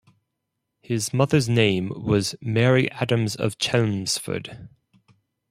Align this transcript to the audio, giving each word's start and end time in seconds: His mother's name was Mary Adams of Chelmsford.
His 0.81 1.13
mother's 1.13 1.47
name 1.47 1.89
was 1.95 2.33
Mary 2.41 2.89
Adams 2.91 3.35
of 3.35 3.59
Chelmsford. 3.59 4.67